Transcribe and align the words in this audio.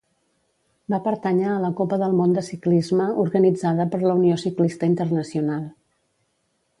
Va 0.93 0.99
pertànyer 1.07 1.51
a 1.55 1.57
la 1.65 1.69
Copa 1.81 1.99
del 2.05 2.15
Món 2.21 2.33
de 2.37 2.43
ciclisme, 2.47 3.09
organitzada 3.25 3.87
per 3.93 4.01
la 4.05 4.15
Unió 4.23 4.39
Ciclista 4.45 4.93
Internacional. 4.95 5.65